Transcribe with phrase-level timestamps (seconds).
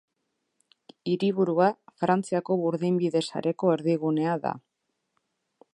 [1.11, 1.67] Hiriburua,
[2.03, 4.55] Frantziako burdinbide sareko erdigunea da.